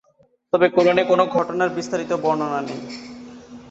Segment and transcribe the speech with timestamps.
[0.53, 2.81] তবে কুরআনে কোনও ঘটনার বিস্তারিত বর্ণনা নেই।